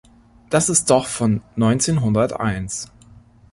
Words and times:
Das 0.49 0.69
ist 0.69 0.89
doch 0.89 1.05
von 1.05 1.43
neunzehnhunderteins. 1.55 2.91